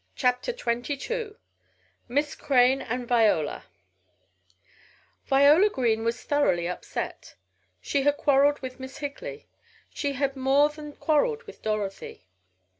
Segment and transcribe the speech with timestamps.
[0.15, 1.35] CHAPTER XXII
[2.07, 3.65] MISS CRANE AND VIOLA
[5.27, 7.35] Viola Green was thoroughly upset.
[7.79, 9.47] She had quarreled with Miss Higley.
[9.91, 12.25] She had more than quarreled with Dorothy.